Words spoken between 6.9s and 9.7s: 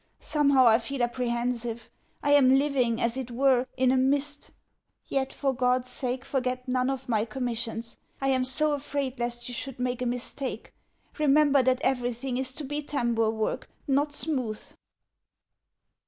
my commissions. I am so afraid lest you